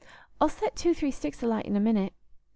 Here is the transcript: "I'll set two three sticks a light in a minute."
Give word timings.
"I'll 0.41 0.49
set 0.49 0.75
two 0.75 0.95
three 0.95 1.11
sticks 1.11 1.43
a 1.43 1.47
light 1.47 1.67
in 1.67 1.75
a 1.75 1.79
minute." 1.79 2.13